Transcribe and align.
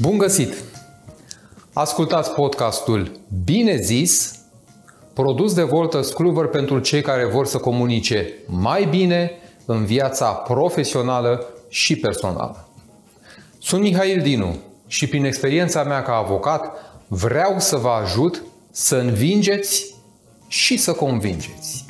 Bun 0.00 0.18
găsit! 0.18 0.54
Ascultați 1.72 2.30
podcastul 2.30 3.20
Bine 3.44 3.76
zis, 3.76 4.38
produs 5.12 5.54
de 5.54 5.62
Volters 5.62 6.12
Kluwer 6.12 6.46
pentru 6.46 6.78
cei 6.78 7.02
care 7.02 7.24
vor 7.26 7.46
să 7.46 7.58
comunice 7.58 8.34
mai 8.46 8.84
bine 8.84 9.30
în 9.64 9.84
viața 9.84 10.32
profesională 10.32 11.46
și 11.68 11.96
personală. 11.96 12.68
Sunt 13.58 13.82
Mihail 13.82 14.22
Dinu 14.22 14.56
și 14.86 15.06
prin 15.06 15.24
experiența 15.24 15.82
mea 15.82 16.02
ca 16.02 16.12
avocat 16.16 16.76
vreau 17.08 17.54
să 17.58 17.76
vă 17.76 17.88
ajut 17.88 18.42
să 18.70 18.96
învingeți 18.96 19.94
și 20.48 20.76
să 20.76 20.92
convingeți. 20.92 21.85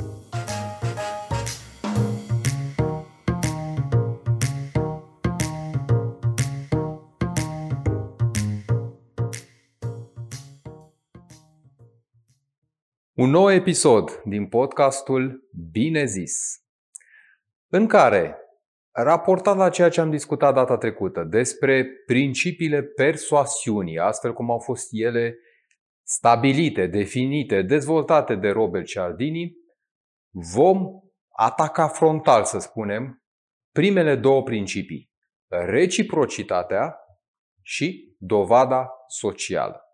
Un 13.27 13.33
nou 13.33 13.51
episod 13.51 14.23
din 14.25 14.47
podcastul 14.49 15.49
Bine 15.71 16.05
zis, 16.05 16.65
în 17.69 17.87
care, 17.87 18.37
raportat 18.91 19.57
la 19.57 19.69
ceea 19.69 19.89
ce 19.89 20.01
am 20.01 20.11
discutat 20.11 20.55
data 20.55 20.77
trecută 20.77 21.25
despre 21.25 21.87
principiile 22.07 22.83
persoasiunii, 22.83 23.99
astfel 23.99 24.33
cum 24.33 24.51
au 24.51 24.59
fost 24.59 24.89
ele 24.91 25.39
stabilite, 26.03 26.87
definite, 26.87 27.63
dezvoltate 27.63 28.35
de 28.35 28.49
Robert 28.49 28.87
Cialdini, 28.87 29.57
vom 30.31 30.87
ataca 31.29 31.89
frontal, 31.89 32.45
să 32.45 32.59
spunem, 32.59 33.23
primele 33.73 34.17
două 34.17 34.43
principii, 34.43 35.11
reciprocitatea 35.49 36.97
și 37.63 38.17
dovada 38.19 38.91
socială 39.09 39.86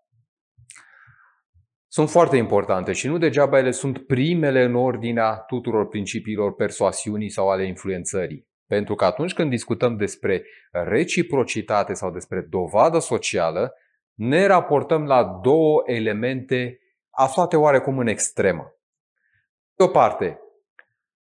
sunt 1.93 2.09
foarte 2.09 2.37
importante 2.37 2.91
și 2.91 3.07
nu 3.07 3.17
degeaba 3.17 3.57
ele 3.57 3.71
sunt 3.71 4.05
primele 4.05 4.63
în 4.63 4.75
ordinea 4.75 5.33
tuturor 5.35 5.87
principiilor 5.87 6.55
persoasiunii 6.55 7.29
sau 7.29 7.49
ale 7.49 7.65
influențării. 7.65 8.47
Pentru 8.67 8.95
că 8.95 9.05
atunci 9.05 9.33
când 9.33 9.49
discutăm 9.49 9.95
despre 9.97 10.45
reciprocitate 10.71 11.93
sau 11.93 12.11
despre 12.11 12.41
dovadă 12.49 12.99
socială, 12.99 13.73
ne 14.13 14.45
raportăm 14.45 15.05
la 15.05 15.23
două 15.23 15.81
elemente 15.85 16.79
aflate 17.09 17.57
oarecum 17.57 17.97
în 17.97 18.07
extremă. 18.07 18.75
De 19.75 19.83
o 19.83 19.87
parte, 19.87 20.39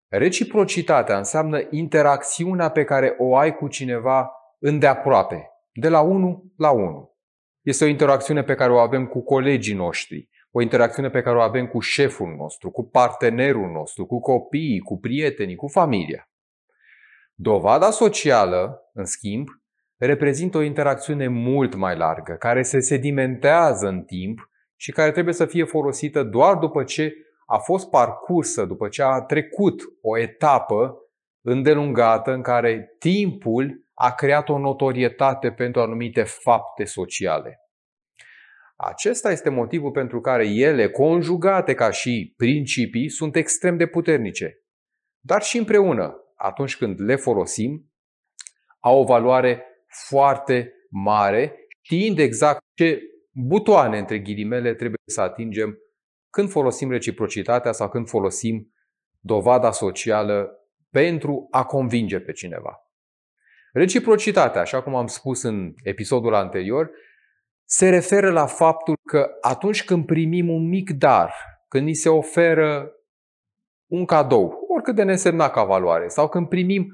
reciprocitatea 0.08 1.18
înseamnă 1.18 1.68
interacțiunea 1.70 2.70
pe 2.70 2.84
care 2.84 3.16
o 3.18 3.36
ai 3.36 3.56
cu 3.56 3.68
cineva 3.68 4.32
îndeaproape, 4.60 5.50
de 5.74 5.90
la 5.90 6.02
unul 6.02 6.44
la 6.58 6.72
unul. 6.72 7.16
Este 7.62 7.84
o 7.84 7.88
interacțiune 7.88 8.44
pe 8.44 8.56
care 8.56 8.72
o 8.72 8.78
avem 8.78 9.08
cu 9.08 9.24
colegii 9.24 9.76
noștri, 9.76 10.30
o 10.52 10.62
interacțiune 10.62 11.10
pe 11.10 11.22
care 11.22 11.38
o 11.38 11.42
avem 11.42 11.68
cu 11.68 11.80
șeful 11.80 12.36
nostru, 12.38 12.72
cu 12.72 12.84
partenerul 12.84 13.72
nostru, 13.72 14.06
cu 14.06 14.20
copiii, 14.20 14.80
cu 14.80 15.00
prietenii, 15.00 15.56
cu 15.56 15.68
familia. 15.68 16.30
Dovada 17.34 17.90
socială, 17.90 18.90
în 18.94 19.06
schimb, 19.06 19.48
reprezintă 19.98 20.58
o 20.58 20.62
interacțiune 20.62 21.28
mult 21.28 21.76
mai 21.76 21.98
largă, 21.98 22.34
care 22.34 22.62
se 22.62 22.80
sedimentează 22.80 23.88
în 23.88 24.02
timp 24.02 24.50
și 24.76 24.92
care 24.92 25.12
trebuie 25.12 25.34
să 25.34 25.46
fie 25.46 25.64
folosită 25.64 26.24
doar 26.24 26.56
după 26.56 26.84
ce 26.84 27.14
a 27.46 27.58
fost 27.58 27.90
parcursă, 27.90 28.66
după 28.66 28.88
ce 28.88 29.04
a 29.04 29.22
trecut 29.22 29.82
o 30.02 30.18
etapă 30.18 30.96
îndelungată 31.42 32.32
în 32.32 32.42
care 32.42 32.96
timpul 33.00 33.86
a 33.94 34.12
creat 34.12 34.50
o 34.50 34.58
notorietate 34.58 35.52
pentru 35.52 35.82
anumite 35.82 36.24
fapte 36.24 36.84
sociale. 36.84 37.60
Acesta 38.84 39.32
este 39.32 39.50
motivul 39.50 39.92
pentru 39.92 40.22
care 40.22 40.48
ele, 40.48 40.90
conjugate 40.90 41.74
ca 41.74 41.92
și 41.92 42.34
principii, 42.38 43.10
sunt 43.10 43.36
extrem 43.36 43.78
de 43.78 43.88
puternice. 43.88 44.64
Dar 45.20 45.42
și 45.42 45.58
împreună, 45.58 46.16
atunci 46.36 46.78
când 46.78 47.02
le 47.02 47.16
folosim, 47.16 47.92
au 48.80 49.00
o 49.00 49.04
valoare 49.04 49.64
foarte 50.08 50.74
mare, 50.90 51.56
știind 51.82 52.20
exact 52.20 52.60
ce 52.78 53.02
butoane, 53.32 53.98
între 53.98 54.20
ghilimele, 54.20 54.74
trebuie 54.74 55.00
să 55.06 55.22
atingem 55.22 55.78
când 56.30 56.50
folosim 56.50 56.90
reciprocitatea 56.90 57.72
sau 57.72 57.90
când 57.90 58.08
folosim 58.08 58.74
dovada 59.20 59.72
socială 59.72 60.50
pentru 60.90 61.48
a 61.52 61.66
convinge 61.66 62.20
pe 62.20 62.32
cineva. 62.32 62.76
Reciprocitatea, 63.74 64.62
așa 64.62 64.82
cum 64.84 64.96
am 64.96 65.08
spus 65.08 65.44
în 65.44 65.74
episodul 65.84 66.34
anterior, 66.34 66.92
se 67.74 67.90
referă 67.90 68.32
la 68.32 68.46
faptul 68.46 68.98
că 69.04 69.30
atunci 69.42 69.84
când 69.84 70.06
primim 70.06 70.50
un 70.50 70.68
mic 70.68 70.92
dar, 70.92 71.34
când 71.68 71.86
ni 71.86 71.94
se 71.94 72.10
oferă 72.10 72.92
un 73.92 74.06
cadou, 74.06 74.66
oricât 74.68 74.96
de 74.96 75.04
nesemnat 75.04 75.52
ca 75.52 75.64
valoare, 75.64 76.08
sau 76.08 76.30
când 76.30 76.48
primim 76.48 76.94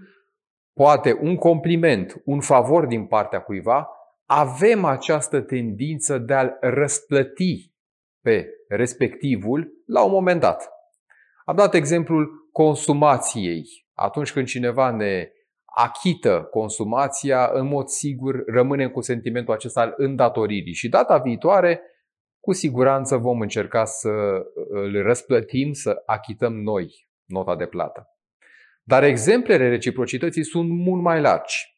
poate 0.74 1.18
un 1.22 1.36
compliment, 1.36 2.22
un 2.26 2.42
favor 2.42 2.86
din 2.86 3.06
partea 3.06 3.42
cuiva, 3.42 3.90
avem 4.26 4.86
această 4.86 5.42
tendință 5.42 6.18
de 6.18 6.34
a-l 6.34 6.58
răsplăti 6.62 7.74
pe 8.22 8.50
respectivul 8.68 9.84
la 9.86 10.04
un 10.04 10.12
moment 10.12 10.40
dat. 10.40 10.70
Am 11.46 11.56
dat 11.56 11.74
exemplul 11.74 12.50
consumației. 12.52 13.64
Atunci 13.94 14.32
când 14.32 14.48
cineva 14.48 14.92
ne 14.92 15.30
achită 15.80 16.48
consumația, 16.52 17.50
în 17.54 17.68
mod 17.68 17.88
sigur 17.88 18.44
rămânem 18.46 18.90
cu 18.90 19.02
sentimentul 19.02 19.54
acesta 19.54 19.82
al 19.82 19.94
îndatoririi. 19.98 20.74
Și 20.74 20.90
data 20.90 21.18
viitoare, 21.18 21.82
cu 22.40 22.54
siguranță 22.54 23.18
vom 23.18 23.40
încerca 23.40 23.86
să 23.86 24.10
îl 24.70 25.02
răsplătim, 25.02 25.74
să 25.74 26.02
achităm 26.06 26.54
noi 26.62 27.08
nota 27.26 27.56
de 27.56 27.66
plată. 27.66 28.08
Dar 28.84 29.04
exemplele 29.04 29.70
reciprocității 29.70 30.44
sunt 30.44 30.70
mult 30.70 31.02
mai 31.02 31.22
largi. 31.22 31.78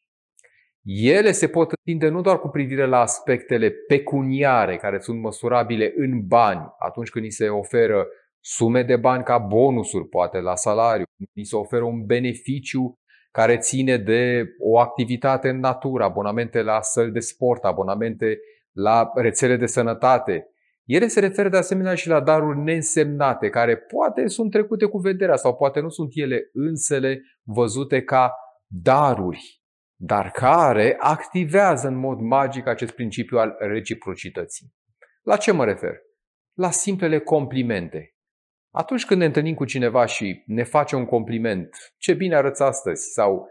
Ele 0.82 1.32
se 1.32 1.48
pot 1.48 1.72
întinde 1.72 2.08
nu 2.08 2.20
doar 2.20 2.38
cu 2.38 2.48
privire 2.48 2.86
la 2.86 3.00
aspectele 3.00 3.70
pecuniare, 3.70 4.76
care 4.76 4.98
sunt 4.98 5.20
măsurabile 5.20 5.92
în 5.96 6.26
bani, 6.26 6.74
atunci 6.78 7.10
când 7.10 7.24
ni 7.24 7.30
se 7.30 7.48
oferă 7.48 8.06
sume 8.40 8.82
de 8.82 8.96
bani 8.96 9.24
ca 9.24 9.38
bonusuri, 9.38 10.08
poate 10.08 10.38
la 10.38 10.54
salariu, 10.54 11.04
ni 11.32 11.44
se 11.44 11.56
oferă 11.56 11.84
un 11.84 12.04
beneficiu 12.04 12.94
care 13.30 13.58
ține 13.58 13.96
de 13.96 14.44
o 14.58 14.78
activitate 14.78 15.48
în 15.48 15.58
natură, 15.58 16.04
abonamente 16.04 16.62
la 16.62 16.80
săli 16.80 17.12
de 17.12 17.20
sport, 17.20 17.64
abonamente 17.64 18.38
la 18.72 19.10
rețele 19.14 19.56
de 19.56 19.66
sănătate. 19.66 20.48
Ele 20.84 21.06
se 21.06 21.20
referă 21.20 21.48
de 21.48 21.56
asemenea 21.56 21.94
și 21.94 22.08
la 22.08 22.20
daruri 22.20 22.58
neînsemnate, 22.58 23.48
care 23.48 23.76
poate 23.76 24.26
sunt 24.26 24.50
trecute 24.50 24.84
cu 24.84 24.98
vederea 24.98 25.36
sau 25.36 25.56
poate 25.56 25.80
nu 25.80 25.88
sunt 25.88 26.10
ele 26.14 26.50
însele 26.52 27.22
văzute 27.42 28.02
ca 28.02 28.34
daruri, 28.66 29.62
dar 29.96 30.30
care 30.30 30.96
activează 30.98 31.88
în 31.88 31.98
mod 31.98 32.18
magic 32.18 32.66
acest 32.66 32.92
principiu 32.92 33.38
al 33.38 33.56
reciprocității. 33.58 34.74
La 35.22 35.36
ce 35.36 35.52
mă 35.52 35.64
refer? 35.64 35.94
La 36.52 36.70
simplele 36.70 37.18
complimente. 37.18 38.14
Atunci 38.70 39.06
când 39.06 39.20
ne 39.20 39.26
întâlnim 39.26 39.54
cu 39.54 39.64
cineva 39.64 40.06
și 40.06 40.42
ne 40.46 40.62
face 40.62 40.96
un 40.96 41.04
compliment, 41.04 41.76
ce 41.96 42.14
bine 42.14 42.34
arăți 42.34 42.62
astăzi 42.62 43.12
sau 43.12 43.48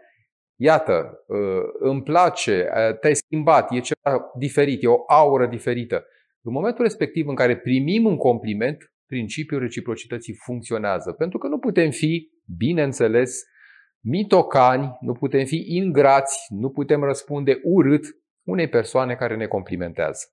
iată, 0.59 1.24
uh, 1.28 1.63
îmi 1.80 2.03
place, 2.03 2.69
uh, 2.75 3.00
te-ai 3.00 3.16
schimbat, 3.16 3.72
e 3.72 3.80
ceva 3.80 4.31
diferit, 4.38 4.84
e 4.84 4.88
o 4.88 5.03
aură 5.07 5.47
diferită. 5.47 6.06
În 6.41 6.52
momentul 6.52 6.84
respectiv 6.84 7.28
în 7.28 7.35
care 7.35 7.57
primim 7.57 8.06
un 8.06 8.18
compliment, 8.18 8.91
principiul 9.06 9.59
reciprocității 9.59 10.34
funcționează. 10.34 11.12
Pentru 11.12 11.38
că 11.38 11.47
nu 11.47 11.59
putem 11.59 11.90
fi, 11.90 12.30
bineînțeles, 12.57 13.44
mitocani, 14.00 14.98
nu 15.00 15.13
putem 15.13 15.45
fi 15.45 15.63
ingrați, 15.68 16.45
nu 16.50 16.69
putem 16.69 17.04
răspunde 17.04 17.60
urât 17.63 18.06
unei 18.48 18.69
persoane 18.69 19.15
care 19.15 19.36
ne 19.36 19.45
complimentează. 19.45 20.25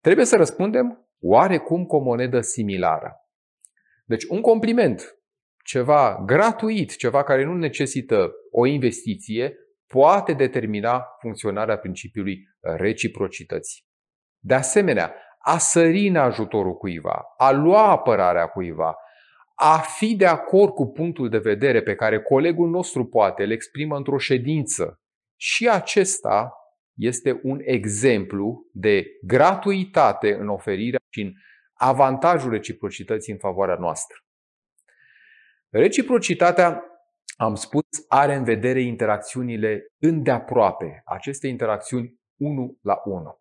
Trebuie 0.00 0.24
să 0.24 0.36
răspundem 0.36 1.08
oarecum 1.20 1.84
cu 1.84 1.96
o 1.96 2.02
monedă 2.02 2.40
similară. 2.40 3.25
Deci 4.08 4.24
un 4.24 4.40
compliment, 4.40 5.18
ceva 5.64 6.22
gratuit, 6.26 6.96
ceva 6.96 7.22
care 7.22 7.44
nu 7.44 7.54
necesită 7.54 8.32
o 8.50 8.66
investiție, 8.66 9.56
poate 9.86 10.32
determina 10.32 11.04
funcționarea 11.20 11.78
principiului 11.78 12.38
reciprocității. 12.60 13.84
De 14.38 14.54
asemenea, 14.54 15.14
a 15.38 15.58
sări 15.58 16.06
în 16.06 16.16
ajutorul 16.16 16.76
cuiva, 16.76 17.22
a 17.36 17.50
lua 17.50 17.90
apărarea 17.90 18.46
cuiva, 18.46 18.96
a 19.54 19.78
fi 19.78 20.16
de 20.16 20.26
acord 20.26 20.72
cu 20.72 20.86
punctul 20.86 21.28
de 21.28 21.38
vedere 21.38 21.82
pe 21.82 21.94
care 21.94 22.22
colegul 22.22 22.68
nostru 22.68 23.06
poate 23.06 23.42
îl 23.42 23.50
exprimă 23.50 23.96
într-o 23.96 24.18
ședință. 24.18 25.00
Și 25.36 25.68
acesta 25.68 26.52
este 26.94 27.40
un 27.42 27.58
exemplu 27.62 28.66
de 28.72 29.04
gratuitate 29.22 30.34
în 30.34 30.48
oferirea 30.48 30.98
și 31.12 31.20
în 31.20 31.32
avantajul 31.76 32.50
reciprocității 32.50 33.32
în 33.32 33.38
favoarea 33.38 33.76
noastră. 33.76 34.18
Reciprocitatea, 35.68 36.82
am 37.36 37.54
spus, 37.54 37.82
are 38.08 38.34
în 38.34 38.44
vedere 38.44 38.80
interacțiunile 38.80 39.86
îndeaproape. 39.98 41.02
Aceste 41.04 41.46
interacțiuni 41.46 42.14
1 42.36 42.78
la 42.82 43.00
1. 43.04 43.40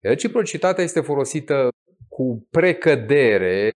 Reciprocitatea 0.00 0.84
este 0.84 1.00
folosită 1.00 1.68
cu 2.08 2.46
precădere 2.50 3.70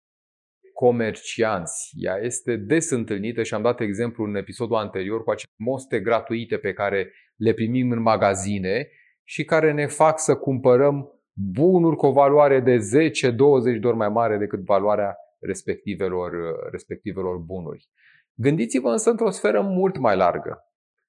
comercianți. 0.74 1.92
Ea 1.96 2.18
este 2.18 2.56
des 2.56 2.90
întâlnită 2.90 3.44
și 3.44 3.54
am 3.54 3.62
dat 3.62 3.80
exemplu 3.80 4.24
în 4.24 4.36
episodul 4.36 4.76
anterior 4.76 5.24
cu 5.24 5.32
acele 5.32 5.52
moste 5.56 6.00
gratuite 6.00 6.58
pe 6.58 6.74
care 6.74 7.14
le 7.36 7.54
primim 7.54 7.92
în 7.92 8.02
magazine 8.02 8.90
și 9.24 9.44
care 9.44 9.72
ne 9.72 9.86
fac 9.86 10.20
să 10.20 10.36
cumpărăm 10.36 11.23
bunuri 11.34 11.96
cu 11.96 12.06
o 12.06 12.12
valoare 12.12 12.60
de 12.60 12.78
10-20 12.78 13.80
de 13.80 13.88
ori 13.88 13.96
mai 13.96 14.10
mare 14.10 14.38
decât 14.38 14.60
valoarea 14.60 15.16
respectivelor, 15.40 16.32
respectivelor 16.72 17.38
bunuri. 17.38 17.90
Gândiți-vă 18.34 18.90
însă 18.90 19.10
într-o 19.10 19.30
sferă 19.30 19.62
mult 19.62 19.98
mai 19.98 20.16
largă. 20.16 20.64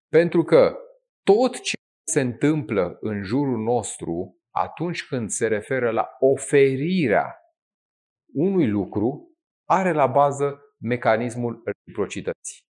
Pentru 0.09 0.43
că 0.43 0.77
tot 1.23 1.61
ce 1.61 1.77
se 2.07 2.21
întâmplă 2.21 2.97
în 3.01 3.23
jurul 3.23 3.59
nostru 3.59 4.39
atunci 4.51 5.07
când 5.07 5.29
se 5.29 5.47
referă 5.47 5.91
la 5.91 6.09
oferirea 6.19 7.39
unui 8.33 8.69
lucru, 8.69 9.37
are 9.65 9.93
la 9.93 10.07
bază 10.07 10.61
mecanismul 10.79 11.63
reciprocității. 11.65 12.63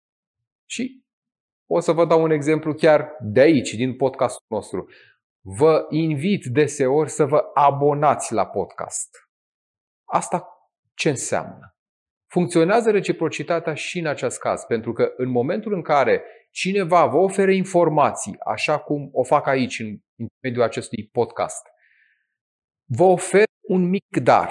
Și 0.71 1.05
o 1.71 1.81
să 1.81 1.93
vă 1.93 2.05
dau 2.05 2.23
un 2.23 2.31
exemplu 2.31 2.75
chiar 2.75 3.17
de 3.21 3.41
aici, 3.41 3.75
din 3.75 3.97
podcastul 3.97 4.47
nostru. 4.49 4.89
Vă 5.47 5.87
invit 5.89 6.45
deseori 6.45 7.11
să 7.11 7.25
vă 7.25 7.51
abonați 7.55 8.33
la 8.33 8.47
podcast. 8.47 9.17
Asta 10.05 10.49
ce 10.95 11.09
înseamnă? 11.09 11.77
Funcționează 12.31 12.91
reciprocitatea 12.91 13.75
și 13.75 13.99
în 13.99 14.07
acest 14.07 14.39
caz, 14.39 14.63
pentru 14.63 14.93
că 14.93 15.13
în 15.17 15.29
momentul 15.29 15.73
în 15.73 15.83
care 15.83 16.25
cineva 16.51 17.07
vă 17.07 17.17
oferă 17.17 17.51
informații, 17.51 18.37
așa 18.39 18.79
cum 18.79 19.09
o 19.13 19.23
fac 19.23 19.47
aici 19.47 19.79
în 19.79 19.87
intermediul 20.17 20.65
acestui 20.69 21.09
podcast, 21.13 21.67
vă 22.85 23.05
ofer 23.05 23.45
un 23.69 23.89
mic 23.89 24.17
dar 24.23 24.51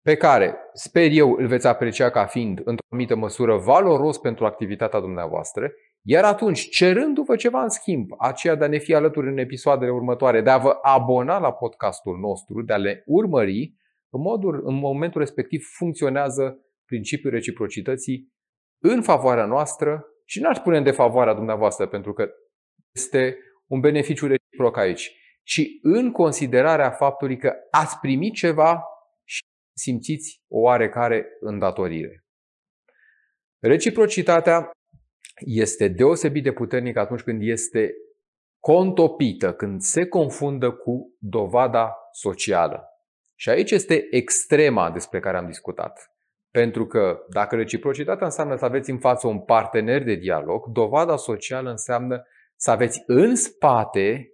pe 0.00 0.16
care 0.16 0.56
sper 0.72 1.10
eu 1.10 1.32
îl 1.32 1.46
veți 1.46 1.66
aprecia 1.66 2.10
ca 2.10 2.26
fiind 2.26 2.58
într-o 2.64 2.86
anumită 2.88 3.16
măsură 3.16 3.56
valoros 3.56 4.18
pentru 4.18 4.46
activitatea 4.46 5.00
dumneavoastră, 5.00 5.72
iar 6.04 6.24
atunci, 6.24 6.68
cerându-vă 6.68 7.36
ceva 7.36 7.62
în 7.62 7.68
schimb, 7.68 8.10
aceea 8.18 8.54
de 8.54 8.64
a 8.64 8.68
ne 8.68 8.78
fi 8.78 8.94
alături 8.94 9.28
în 9.28 9.38
episoadele 9.38 9.90
următoare, 9.90 10.40
de 10.40 10.50
a 10.50 10.58
vă 10.58 10.78
abona 10.82 11.38
la 11.38 11.52
podcastul 11.52 12.18
nostru, 12.18 12.62
de 12.62 12.72
a 12.72 12.76
le 12.76 13.02
urmări, 13.06 13.74
în, 14.08 14.20
modul, 14.20 14.62
în 14.64 14.74
momentul 14.74 15.20
respectiv 15.20 15.64
funcționează 15.76 16.58
principiul 16.84 17.32
reciprocității 17.32 18.32
în 18.82 19.02
favoarea 19.02 19.44
noastră 19.44 20.06
și 20.24 20.40
n-ar 20.40 20.54
spune 20.54 20.80
de 20.80 20.90
favoarea 20.90 21.34
dumneavoastră, 21.34 21.86
pentru 21.86 22.12
că 22.12 22.30
este 22.94 23.36
un 23.66 23.80
beneficiu 23.80 24.26
reciproc 24.26 24.76
aici, 24.76 25.16
ci 25.42 25.60
în 25.82 26.12
considerarea 26.12 26.90
faptului 26.90 27.36
că 27.36 27.54
ați 27.70 27.98
primit 27.98 28.34
ceva 28.34 28.84
și 29.24 29.40
simțiți 29.76 30.42
o 30.48 30.58
oarecare 30.58 31.26
îndatorire. 31.40 32.24
Reciprocitatea 33.62 34.70
este 35.44 35.88
deosebit 35.88 36.42
de 36.42 36.52
puternică 36.52 37.00
atunci 37.00 37.22
când 37.22 37.42
este 37.42 37.94
contopită, 38.60 39.52
când 39.52 39.80
se 39.80 40.06
confundă 40.06 40.70
cu 40.70 41.16
dovada 41.18 41.96
socială. 42.12 42.86
Și 43.34 43.48
aici 43.48 43.70
este 43.70 44.06
extrema 44.10 44.90
despre 44.90 45.20
care 45.20 45.36
am 45.36 45.46
discutat. 45.46 46.12
Pentru 46.50 46.86
că 46.86 47.18
dacă 47.28 47.56
reciprocitatea 47.56 48.26
înseamnă 48.26 48.56
să 48.56 48.64
aveți 48.64 48.90
în 48.90 48.98
față 48.98 49.26
un 49.26 49.40
partener 49.40 50.02
de 50.02 50.14
dialog, 50.14 50.66
dovada 50.66 51.16
socială 51.16 51.70
înseamnă 51.70 52.26
să 52.56 52.70
aveți 52.70 53.02
în 53.06 53.36
spate 53.36 54.32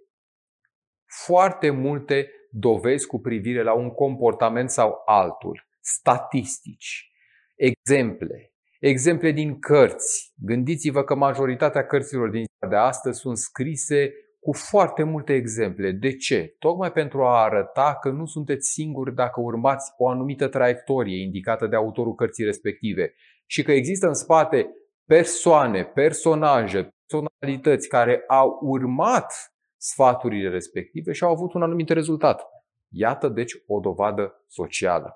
foarte 1.25 1.69
multe 1.69 2.31
dovezi 2.51 3.07
cu 3.07 3.19
privire 3.19 3.63
la 3.63 3.73
un 3.73 3.89
comportament 3.89 4.69
sau 4.69 5.01
altul, 5.05 5.67
statistici, 5.79 7.11
exemple, 7.55 8.48
exemple 8.79 9.31
din 9.31 9.59
cărți. 9.59 10.33
Gândiți-vă 10.35 11.03
că 11.03 11.15
majoritatea 11.15 11.85
cărților 11.85 12.29
din 12.29 12.45
ziua 12.45 12.71
de 12.71 12.77
astăzi 12.87 13.19
sunt 13.19 13.37
scrise 13.37 14.13
cu 14.39 14.53
foarte 14.53 15.03
multe 15.03 15.33
exemple. 15.33 15.91
De 15.91 16.15
ce? 16.15 16.55
Tocmai 16.59 16.91
pentru 16.91 17.23
a 17.23 17.43
arăta 17.43 17.97
că 18.01 18.09
nu 18.09 18.25
sunteți 18.25 18.69
singuri 18.69 19.15
dacă 19.15 19.41
urmați 19.41 19.93
o 19.97 20.09
anumită 20.09 20.47
traiectorie 20.47 21.21
indicată 21.21 21.67
de 21.67 21.75
autorul 21.75 22.15
cărții 22.15 22.45
respective 22.45 23.13
și 23.45 23.63
că 23.63 23.71
există 23.71 24.07
în 24.07 24.13
spate 24.13 24.69
persoane, 25.05 25.83
personaje, 25.83 26.89
personalități 27.05 27.87
care 27.87 28.23
au 28.27 28.59
urmat 28.61 29.33
sfaturile 29.77 30.49
respective 30.49 31.11
și 31.11 31.23
au 31.23 31.31
avut 31.31 31.53
un 31.53 31.61
anumit 31.61 31.89
rezultat. 31.89 32.41
Iată 32.89 33.27
deci 33.27 33.53
o 33.67 33.79
dovadă 33.79 34.43
socială. 34.47 35.13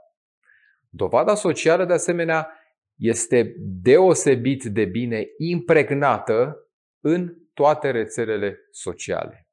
Dovada 0.89 1.35
socială, 1.35 1.85
de 1.85 1.93
asemenea, 1.93 2.49
este 2.99 3.55
deosebit 3.81 4.63
de 4.63 4.85
bine 4.85 5.25
impregnată 5.37 6.67
în 7.03 7.33
toate 7.53 7.91
rețelele 7.91 8.57
sociale. 8.71 9.47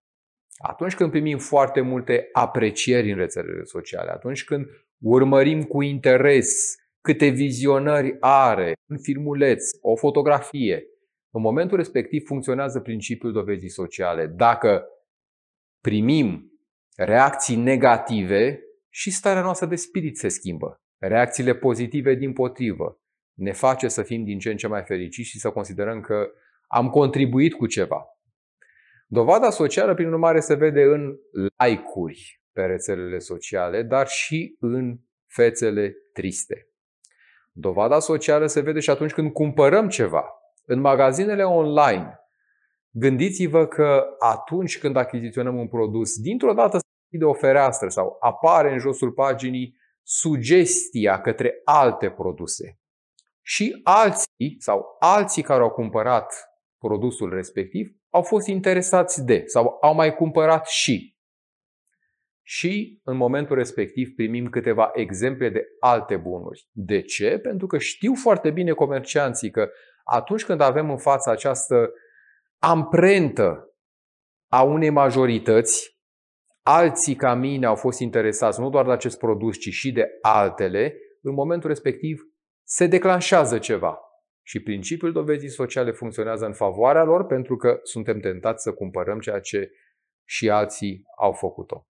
Atunci 0.62 0.94
când 0.94 1.10
primim 1.10 1.38
foarte 1.38 1.80
multe 1.80 2.28
aprecieri 2.32 3.10
în 3.10 3.16
rețelele 3.16 3.64
sociale, 3.64 4.10
atunci 4.10 4.44
când 4.44 4.66
urmărim 5.02 5.62
cu 5.62 5.82
interes 5.82 6.74
câte 7.00 7.28
vizionări 7.28 8.16
are 8.20 8.72
un 8.88 8.98
filmuleț, 8.98 9.68
o 9.80 9.96
fotografie, 9.96 10.84
în 11.30 11.40
momentul 11.40 11.76
respectiv 11.76 12.26
funcționează 12.26 12.80
principiul 12.80 13.32
dovezii 13.32 13.70
sociale. 13.70 14.26
Dacă 14.26 14.84
primim 15.80 16.52
reacții 16.96 17.56
negative, 17.56 18.64
și 18.92 19.10
starea 19.10 19.42
noastră 19.42 19.66
de 19.66 19.74
spirit 19.74 20.18
se 20.18 20.28
schimbă. 20.28 20.76
Reacțiile 20.98 21.54
pozitive, 21.54 22.14
din 22.14 22.32
potrivă, 22.32 22.99
ne 23.40 23.52
face 23.52 23.88
să 23.88 24.02
fim 24.02 24.24
din 24.24 24.38
ce 24.38 24.50
în 24.50 24.56
ce 24.56 24.66
mai 24.66 24.82
fericiți 24.82 25.28
și 25.28 25.38
să 25.38 25.50
considerăm 25.50 26.00
că 26.00 26.30
am 26.66 26.90
contribuit 26.90 27.54
cu 27.54 27.66
ceva. 27.66 28.04
Dovada 29.06 29.50
socială, 29.50 29.94
prin 29.94 30.12
urmare, 30.12 30.40
se 30.40 30.54
vede 30.54 30.82
în 30.82 31.16
like-uri 31.56 32.42
pe 32.52 32.62
rețelele 32.62 33.18
sociale, 33.18 33.82
dar 33.82 34.08
și 34.08 34.56
în 34.60 34.98
fețele 35.26 35.94
triste. 36.12 36.68
Dovada 37.52 37.98
socială 37.98 38.46
se 38.46 38.60
vede 38.60 38.80
și 38.80 38.90
atunci 38.90 39.12
când 39.12 39.32
cumpărăm 39.32 39.88
ceva. 39.88 40.24
În 40.64 40.80
magazinele 40.80 41.44
online, 41.44 42.18
gândiți-vă 42.90 43.66
că 43.66 44.06
atunci 44.18 44.78
când 44.78 44.96
achiziționăm 44.96 45.58
un 45.58 45.68
produs, 45.68 46.18
dintr-o 46.18 46.52
dată 46.52 46.78
se 46.78 47.18
de 47.18 47.24
o 47.24 47.32
fereastră 47.32 47.88
sau 47.88 48.16
apare 48.20 48.72
în 48.72 48.78
josul 48.78 49.12
paginii 49.12 49.76
sugestia 50.02 51.20
către 51.20 51.60
alte 51.64 52.10
produse. 52.10 52.79
Și 53.42 53.80
alții 53.82 54.56
sau 54.58 54.96
alții 54.98 55.42
care 55.42 55.62
au 55.62 55.70
cumpărat 55.70 56.50
produsul 56.78 57.34
respectiv 57.34 57.94
au 58.10 58.22
fost 58.22 58.46
interesați 58.46 59.24
de 59.24 59.42
sau 59.46 59.78
au 59.80 59.94
mai 59.94 60.14
cumpărat 60.14 60.66
și. 60.66 61.18
Și 62.42 63.00
în 63.04 63.16
momentul 63.16 63.56
respectiv 63.56 64.14
primim 64.14 64.48
câteva 64.48 64.90
exemple 64.94 65.48
de 65.48 65.66
alte 65.80 66.16
bunuri. 66.16 66.68
De 66.70 67.02
ce? 67.02 67.38
Pentru 67.38 67.66
că 67.66 67.78
știu 67.78 68.14
foarte 68.14 68.50
bine 68.50 68.72
comercianții 68.72 69.50
că 69.50 69.70
atunci 70.04 70.44
când 70.44 70.60
avem 70.60 70.90
în 70.90 70.98
față 70.98 71.30
această 71.30 71.92
amprentă 72.58 73.74
a 74.48 74.62
unei 74.62 74.90
majorități, 74.90 75.98
alții 76.62 77.14
ca 77.14 77.34
mine 77.34 77.66
au 77.66 77.74
fost 77.74 78.00
interesați 78.00 78.60
nu 78.60 78.70
doar 78.70 78.84
de 78.84 78.92
acest 78.92 79.18
produs, 79.18 79.56
ci 79.56 79.68
și 79.68 79.92
de 79.92 80.08
altele, 80.20 80.94
în 81.22 81.34
momentul 81.34 81.68
respectiv 81.68 82.29
se 82.72 82.86
declanșează 82.86 83.58
ceva. 83.58 83.98
Și 84.42 84.62
principiul 84.62 85.12
dovezii 85.12 85.48
sociale 85.48 85.90
funcționează 85.90 86.46
în 86.46 86.52
favoarea 86.52 87.04
lor 87.04 87.26
pentru 87.26 87.56
că 87.56 87.80
suntem 87.82 88.20
tentați 88.20 88.62
să 88.62 88.72
cumpărăm 88.72 89.18
ceea 89.18 89.40
ce 89.40 89.70
și 90.24 90.50
alții 90.50 91.02
au 91.16 91.32
făcut-o. 91.32 91.86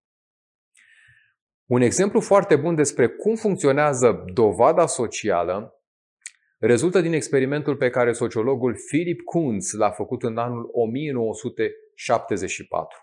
Un 1.64 1.80
exemplu 1.80 2.20
foarte 2.20 2.56
bun 2.56 2.74
despre 2.74 3.08
cum 3.08 3.34
funcționează 3.34 4.24
dovada 4.32 4.86
socială 4.86 5.74
rezultă 6.58 7.00
din 7.00 7.12
experimentul 7.12 7.76
pe 7.76 7.90
care 7.90 8.12
sociologul 8.12 8.74
Philip 8.86 9.20
Kunz 9.20 9.72
l-a 9.72 9.90
făcut 9.90 10.22
în 10.22 10.38
anul 10.38 10.68
1974 10.72 12.98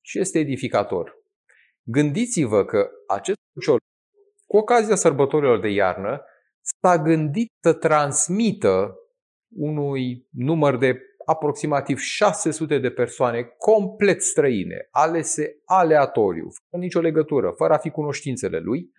și 0.00 0.18
este 0.18 0.38
edificator. 0.38 1.18
Gândiți-vă 1.82 2.64
că 2.64 2.90
acest 3.06 3.38
sociolog, 3.54 3.80
cu 4.46 4.56
ocazia 4.56 4.94
sărbătorilor 4.94 5.60
de 5.60 5.68
iarnă, 5.68 6.24
s-a 6.60 6.98
gândit 6.98 7.52
să 7.62 7.72
transmită 7.72 8.94
unui 9.48 10.26
număr 10.30 10.76
de 10.76 11.00
aproximativ 11.26 11.98
600 11.98 12.78
de 12.78 12.90
persoane 12.90 13.42
complet 13.42 14.22
străine, 14.22 14.88
alese 14.90 15.60
aleatoriu, 15.64 16.48
fără 16.70 16.82
nicio 16.82 17.00
legătură, 17.00 17.50
fără 17.56 17.72
a 17.74 17.78
fi 17.78 17.90
cunoștințele 17.90 18.58
lui, 18.58 18.92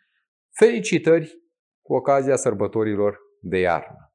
felicitări 0.56 1.42
cu 1.82 1.94
ocazia 1.94 2.36
sărbătorilor 2.36 3.20
de 3.42 3.58
iarnă. 3.58 4.14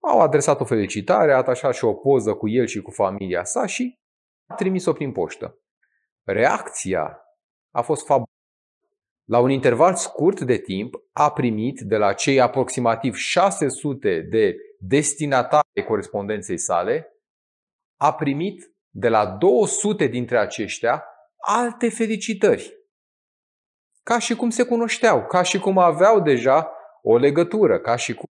Au 0.00 0.20
adresat 0.20 0.60
o 0.60 0.64
felicitare, 0.64 1.32
a 1.32 1.36
atașat 1.36 1.74
și 1.74 1.84
o 1.84 1.94
poză 1.94 2.34
cu 2.34 2.48
el 2.48 2.66
și 2.66 2.80
cu 2.80 2.90
familia 2.90 3.44
sa 3.44 3.66
și 3.66 3.98
a 4.46 4.54
trimis-o 4.54 4.92
prin 4.92 5.12
poștă. 5.12 5.58
reacția 6.24 7.18
a 7.70 7.82
fost 7.82 8.00
fabuloasă. 8.00 8.39
La 9.30 9.38
un 9.38 9.50
interval 9.50 9.94
scurt 9.94 10.40
de 10.40 10.58
timp 10.58 10.94
a 11.12 11.32
primit 11.32 11.80
de 11.80 11.96
la 11.96 12.12
cei 12.12 12.40
aproximativ 12.40 13.14
600 13.14 14.20
de 14.20 14.56
destinatari 14.78 15.84
corespondenței 15.86 16.58
sale, 16.58 17.12
a 17.96 18.14
primit 18.14 18.74
de 18.88 19.08
la 19.08 19.26
200 19.26 20.06
dintre 20.06 20.38
aceștia 20.38 21.04
alte 21.36 21.90
felicitări. 21.90 22.78
Ca 24.02 24.18
și 24.18 24.36
cum 24.36 24.50
se 24.50 24.64
cunoșteau, 24.64 25.26
ca 25.26 25.42
și 25.42 25.58
cum 25.58 25.78
aveau 25.78 26.20
deja 26.20 26.72
o 27.02 27.16
legătură, 27.16 27.80
ca 27.80 27.96
și 27.96 28.14
cum 28.14 28.28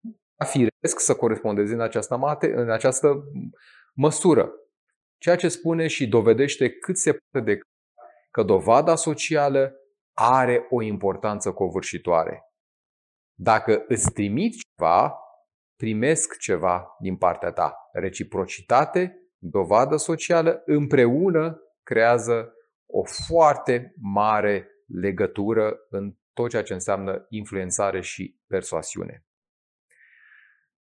firesc 0.47 1.01
să 1.01 1.15
corespondeze 1.15 1.75
în 1.75 1.81
această, 1.81 2.17
mate, 2.17 2.53
în 2.55 2.71
această 2.71 3.25
măsură. 3.95 4.53
Ceea 5.19 5.37
ce 5.37 5.49
spune 5.49 5.87
și 5.87 6.07
dovedește 6.07 6.71
cât 6.71 6.97
se 6.97 7.13
poate 7.13 7.47
de 7.47 7.61
că 8.31 8.43
dovada 8.43 8.95
socială 8.95 9.79
are 10.14 10.66
o 10.71 10.83
importanță 10.83 11.52
covârșitoare. 11.52 12.42
Dacă 13.35 13.85
îți 13.88 14.11
trimit 14.11 14.54
ceva, 14.54 15.18
primesc 15.76 16.38
ceva 16.38 16.97
din 17.00 17.16
partea 17.16 17.52
ta. 17.52 17.76
Reciprocitate, 17.92 19.18
dovadă 19.38 19.97
socială, 19.97 20.62
împreună 20.64 21.59
creează 21.83 22.52
o 22.87 23.02
foarte 23.26 23.94
mare 24.00 24.68
legătură 24.87 25.76
în 25.88 26.14
tot 26.33 26.50
ceea 26.50 26.62
ce 26.62 26.73
înseamnă 26.73 27.26
influențare 27.28 28.00
și 28.00 28.40
persoasiune. 28.47 29.25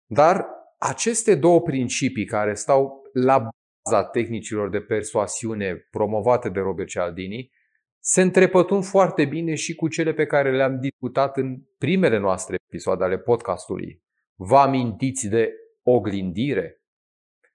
Dar 0.06 0.48
aceste 0.78 1.36
două 1.36 1.62
principii 1.62 2.26
care 2.26 2.54
stau 2.54 3.02
la 3.14 3.50
baza 3.84 4.04
tehnicilor 4.06 4.70
de 4.70 4.82
persoasiune 4.82 5.76
promovate 5.76 6.50
de 6.50 6.60
Robert 6.60 6.90
Cialdini 6.90 7.52
se 8.00 8.22
întrepătun 8.22 8.82
foarte 8.82 9.26
bine 9.26 9.56
și 9.56 9.76
cu 9.76 9.88
cele 9.88 10.14
pe 10.14 10.26
care 10.26 10.56
le-am 10.56 10.80
discutat 10.80 11.38
în 11.38 11.58
primele 11.78 12.18
noastre 12.18 12.58
episoade 12.68 13.04
ale 13.04 13.18
podcastului. 13.18 14.04
Vă 14.36 14.58
amintiți 14.58 15.28
de 15.28 15.54
oglindire, 15.84 16.82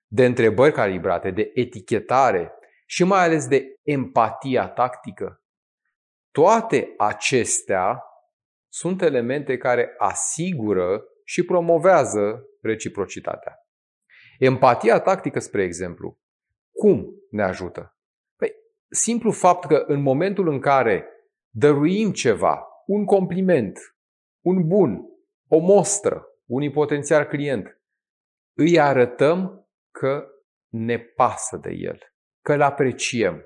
de 0.06 0.24
întrebări 0.24 0.72
calibrate, 0.72 1.30
de 1.30 1.50
etichetare 1.54 2.52
și 2.86 3.04
mai 3.04 3.24
ales 3.24 3.46
de 3.46 3.64
empatia 3.82 4.68
tactică? 4.68 5.42
Toate 6.30 6.94
acestea 6.98 8.02
sunt 8.68 9.02
elemente 9.02 9.56
care 9.56 9.94
asigură 9.98 11.04
și 11.24 11.44
promovează 11.44 12.44
reciprocitatea. 12.60 13.58
Empatia 14.38 15.00
tactică, 15.00 15.38
spre 15.38 15.62
exemplu, 15.62 16.18
cum 16.72 17.06
ne 17.30 17.42
ajută? 17.42 17.93
Păi, 18.94 19.02
simplu 19.02 19.30
fapt 19.30 19.66
că 19.66 19.84
în 19.86 20.02
momentul 20.02 20.48
în 20.48 20.60
care 20.60 21.06
dăruim 21.54 22.12
ceva, 22.12 22.66
un 22.86 23.04
compliment, 23.04 23.78
un 24.44 24.66
bun, 24.66 25.00
o 25.48 25.58
mostră 25.58 26.26
unui 26.44 26.70
potențial 26.70 27.24
client, 27.24 27.80
îi 28.56 28.80
arătăm 28.80 29.68
că 29.90 30.26
ne 30.68 30.98
pasă 30.98 31.56
de 31.56 31.70
el, 31.70 31.98
că 32.40 32.52
îl 32.52 32.62
apreciem, 32.62 33.44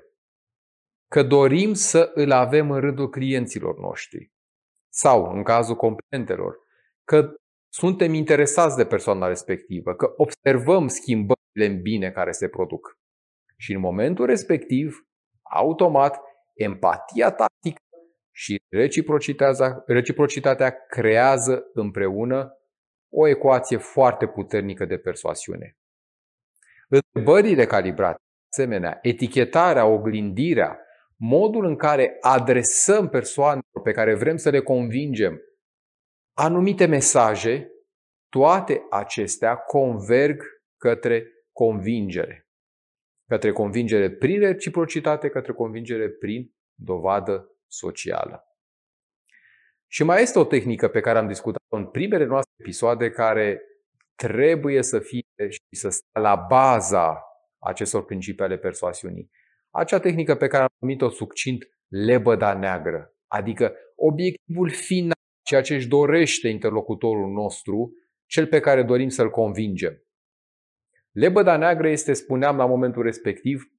că 1.07 1.23
dorim 1.23 1.73
să 1.73 2.11
îl 2.13 2.31
avem 2.31 2.71
în 2.71 2.79
rândul 2.79 3.09
clienților 3.09 3.79
noștri. 3.79 4.31
Sau, 4.93 5.31
în 5.31 5.43
cazul 5.43 5.75
complimentelor, 5.75 6.57
că 7.03 7.33
suntem 7.73 8.13
interesați 8.13 8.75
de 8.75 8.85
persoana 8.85 9.27
respectivă, 9.27 9.95
că 9.95 10.13
observăm 10.17 10.87
schimbările 10.87 11.65
în 11.65 11.81
bine 11.81 12.11
care 12.11 12.31
se 12.31 12.47
produc. 12.47 12.97
Și 13.57 13.73
în 13.73 13.79
momentul 13.79 14.25
respectiv, 14.25 15.08
automat, 15.49 16.19
empatia 16.53 17.31
tactică 17.31 17.81
și 18.31 18.61
reciprocitatea, 18.69 19.83
reciprocitatea 19.85 20.85
creează 20.87 21.69
împreună 21.73 22.53
o 23.11 23.27
ecuație 23.27 23.77
foarte 23.77 24.27
puternică 24.27 24.85
de 24.85 24.97
persoasiune. 24.97 25.77
Întrebările 26.87 27.65
calibrate, 27.65 28.21
asemenea, 28.51 28.99
etichetarea, 29.01 29.85
oglindirea, 29.85 30.79
modul 31.15 31.65
în 31.65 31.75
care 31.75 32.17
adresăm 32.21 33.09
persoanelor 33.09 33.81
pe 33.83 33.91
care 33.91 34.15
vrem 34.15 34.37
să 34.37 34.49
le 34.49 34.61
convingem 34.61 35.41
anumite 36.39 36.85
mesaje, 36.85 37.71
toate 38.29 38.85
acestea 38.89 39.55
converg 39.55 40.43
către 40.77 41.27
convingere. 41.51 42.48
Către 43.29 43.51
convingere 43.51 44.09
prin 44.09 44.39
reciprocitate, 44.39 45.29
către 45.29 45.53
convingere 45.53 46.09
prin 46.09 46.53
dovadă 46.73 47.51
socială. 47.67 48.43
Și 49.87 50.03
mai 50.03 50.21
este 50.21 50.39
o 50.39 50.43
tehnică 50.43 50.87
pe 50.87 50.99
care 50.99 51.17
am 51.17 51.27
discutat-o 51.27 51.75
în 51.75 51.85
primele 51.85 52.25
noastre 52.25 52.53
episoade 52.59 53.09
care 53.09 53.61
trebuie 54.15 54.81
să 54.81 54.99
fie 54.99 55.49
și 55.49 55.75
să 55.75 55.89
stea 55.89 56.21
la 56.21 56.35
baza 56.35 57.23
acestor 57.59 58.05
principii 58.05 58.43
ale 58.43 58.57
persoasiunii. 58.57 59.29
Acea 59.69 59.99
tehnică 59.99 60.35
pe 60.35 60.47
care 60.47 60.63
am 60.63 60.69
numit-o 60.79 61.09
succint 61.09 61.69
lebăda 61.87 62.53
neagră, 62.53 63.13
adică 63.27 63.75
obiectivul 63.95 64.69
final, 64.69 65.17
ceea 65.41 65.61
ce 65.61 65.75
își 65.75 65.87
dorește 65.87 66.47
interlocutorul 66.47 67.31
nostru, 67.31 67.93
cel 68.25 68.47
pe 68.47 68.59
care 68.59 68.83
dorim 68.83 69.09
să-l 69.09 69.29
convingem. 69.29 70.03
Lebăda 71.19 71.57
neagră 71.57 71.89
este, 71.89 72.13
spuneam 72.13 72.57
la 72.57 72.65
momentul 72.65 73.03
respectiv, 73.03 73.71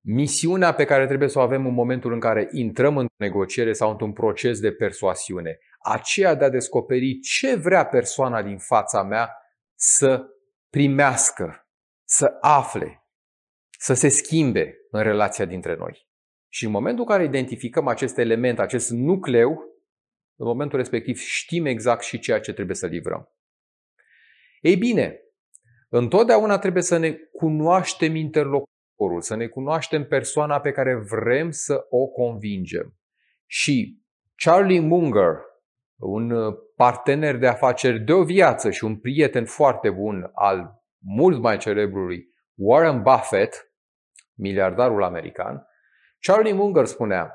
misiunea 0.00 0.74
pe 0.74 0.84
care 0.84 1.06
trebuie 1.06 1.28
să 1.28 1.38
o 1.38 1.42
avem 1.42 1.66
în 1.66 1.72
momentul 1.72 2.12
în 2.12 2.20
care 2.20 2.48
intrăm 2.52 2.96
în 2.96 3.06
negociere 3.16 3.72
sau 3.72 3.90
într-un 3.90 4.12
proces 4.12 4.60
de 4.60 4.72
persoasiune. 4.72 5.58
Aceea 5.82 6.34
de 6.34 6.44
a 6.44 6.48
descoperi 6.48 7.18
ce 7.18 7.54
vrea 7.54 7.86
persoana 7.86 8.42
din 8.42 8.58
fața 8.58 9.02
mea 9.02 9.36
să 9.74 10.24
primească, 10.70 11.68
să 12.04 12.36
afle, 12.40 13.06
să 13.78 13.94
se 13.94 14.08
schimbe 14.08 14.76
în 14.90 15.02
relația 15.02 15.44
dintre 15.44 15.74
noi. 15.74 16.08
Și 16.48 16.64
în 16.64 16.70
momentul 16.70 17.04
în 17.04 17.10
care 17.10 17.24
identificăm 17.24 17.86
acest 17.86 18.18
element, 18.18 18.58
acest 18.58 18.90
nucleu, 18.90 19.50
în 20.36 20.46
momentul 20.46 20.78
respectiv 20.78 21.18
știm 21.18 21.66
exact 21.66 22.02
și 22.02 22.18
ceea 22.18 22.40
ce 22.40 22.52
trebuie 22.52 22.76
să 22.76 22.86
livrăm. 22.86 23.34
Ei 24.60 24.76
bine, 24.76 25.20
întotdeauna 25.90 26.58
trebuie 26.58 26.82
să 26.82 26.96
ne 26.96 27.12
cunoaștem 27.12 28.14
interlocutorul, 28.14 29.20
să 29.20 29.36
ne 29.36 29.46
cunoaștem 29.46 30.04
persoana 30.06 30.60
pe 30.60 30.70
care 30.70 30.94
vrem 30.94 31.50
să 31.50 31.86
o 31.88 32.06
convingem. 32.06 32.94
Și 33.46 34.02
Charlie 34.34 34.80
Munger, 34.80 35.36
un 35.96 36.54
partener 36.76 37.36
de 37.36 37.46
afaceri 37.46 38.00
de 38.00 38.12
o 38.12 38.24
viață 38.24 38.70
și 38.70 38.84
un 38.84 38.96
prieten 38.96 39.44
foarte 39.44 39.90
bun 39.90 40.30
al 40.34 40.82
mult 40.98 41.40
mai 41.40 41.58
celebrului 41.58 42.28
Warren 42.54 43.02
Buffett, 43.02 43.72
miliardarul 44.34 45.02
american, 45.02 45.66
Charlie 46.20 46.52
Munger 46.52 46.84
spunea, 46.84 47.34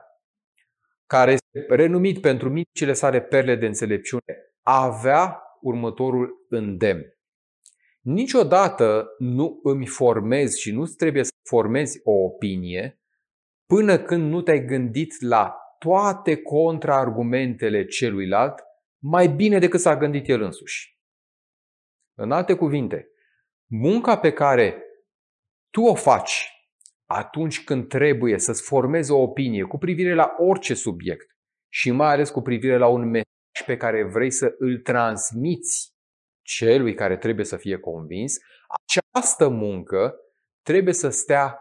care 1.05 1.31
este 1.31 1.65
renumit 1.75 2.21
pentru 2.21 2.50
micile 2.50 2.93
sale 2.93 3.21
perle 3.21 3.55
de 3.55 3.65
înțelepciune, 3.65 4.55
avea 4.62 5.41
următorul 5.62 6.45
îndemn. 6.50 7.14
Niciodată 8.05 9.07
nu 9.17 9.59
îmi 9.63 9.85
formezi 9.88 10.62
și 10.62 10.71
nu 10.71 10.85
trebuie 10.85 11.24
să 11.24 11.31
formezi 11.50 12.00
o 12.03 12.12
opinie 12.12 13.00
până 13.65 14.00
când 14.00 14.29
nu 14.31 14.41
te-ai 14.41 14.65
gândit 14.65 15.21
la 15.21 15.55
toate 15.79 16.41
contraargumentele 16.41 17.85
celuilalt 17.85 18.63
mai 19.03 19.27
bine 19.27 19.59
decât 19.59 19.79
s-a 19.79 19.97
gândit 19.97 20.29
el 20.29 20.41
însuși. 20.41 21.00
În 22.17 22.31
alte 22.31 22.55
cuvinte, 22.55 23.07
munca 23.71 24.17
pe 24.17 24.31
care 24.31 24.83
tu 25.69 25.81
o 25.81 25.95
faci 25.95 26.50
atunci 27.05 27.63
când 27.63 27.88
trebuie 27.88 28.39
să-ți 28.39 28.63
formezi 28.63 29.12
o 29.12 29.21
opinie 29.21 29.63
cu 29.63 29.77
privire 29.77 30.13
la 30.13 30.35
orice 30.38 30.74
subiect 30.74 31.38
și 31.69 31.91
mai 31.91 32.12
ales 32.12 32.29
cu 32.29 32.41
privire 32.41 32.77
la 32.77 32.88
un 32.88 33.09
mesaj 33.09 33.65
pe 33.65 33.77
care 33.77 34.03
vrei 34.03 34.31
să 34.31 34.55
îl 34.57 34.79
transmiți 34.79 35.94
celui 36.45 36.93
care 36.93 37.17
trebuie 37.17 37.45
să 37.45 37.57
fie 37.57 37.77
convins, 37.77 38.37
această 38.67 39.47
muncă 39.47 40.15
trebuie 40.61 40.93
să 40.93 41.09
stea 41.09 41.59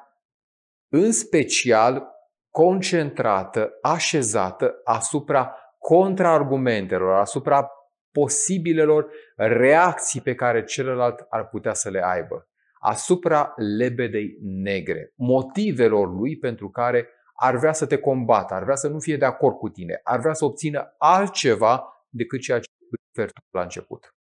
în 0.88 1.12
special 1.12 2.12
concentrată, 2.50 3.78
așezată 3.82 4.80
asupra 4.84 5.54
contraargumentelor, 5.78 7.14
asupra 7.14 7.70
posibilelor 8.12 9.10
reacții 9.36 10.20
pe 10.20 10.34
care 10.34 10.64
celălalt 10.64 11.26
ar 11.28 11.48
putea 11.48 11.74
să 11.74 11.90
le 11.90 12.04
aibă 12.04 12.48
asupra 12.86 13.52
lebedei 13.56 14.38
negre, 14.40 15.12
motivelor 15.14 16.12
lui 16.12 16.38
pentru 16.38 16.70
care 16.70 17.08
ar 17.34 17.56
vrea 17.56 17.72
să 17.72 17.86
te 17.86 17.98
combată, 17.98 18.54
ar 18.54 18.62
vrea 18.62 18.74
să 18.74 18.88
nu 18.88 18.98
fie 18.98 19.16
de 19.16 19.24
acord 19.24 19.56
cu 19.56 19.68
tine, 19.68 20.00
ar 20.02 20.20
vrea 20.20 20.32
să 20.32 20.44
obțină 20.44 20.94
altceva 20.98 22.06
decât 22.08 22.40
ceea 22.40 22.58
ce 22.58 22.68
oferi 23.12 23.32
tu 23.32 23.40
la 23.50 23.62
început. 23.62 24.14